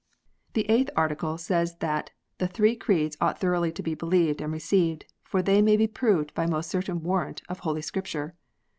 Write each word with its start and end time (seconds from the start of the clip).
83 0.55 0.63
The 0.63 0.71
Eighth 0.73 0.89
Article 0.95 1.37
says 1.37 1.77
that 1.77 2.09
"the 2.39 2.47
three 2.47 2.75
Creeds 2.75 3.15
ought 3.21 3.39
thoroughly 3.39 3.71
to 3.71 3.83
be 3.83 3.93
believed 3.93 4.41
and 4.41 4.51
received, 4.51 5.05
for 5.21 5.43
they 5.43 5.61
may 5.61 5.77
be 5.77 5.85
proved 5.85 6.33
by 6.33 6.47
most 6.47 6.71
certain 6.71 7.03
warranty 7.03 7.43
of 7.47 7.59
Holy 7.59 7.83
Scripture." 7.83 8.33